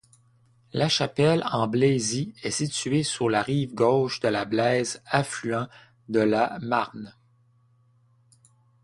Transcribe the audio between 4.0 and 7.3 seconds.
de la Blaise affluent de la Marne.